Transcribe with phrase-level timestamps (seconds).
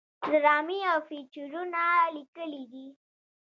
[0.29, 1.81] ډرامې او فيچرونه
[2.15, 2.87] ليکلي دي